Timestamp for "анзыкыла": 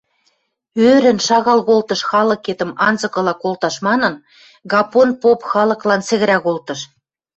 2.87-3.33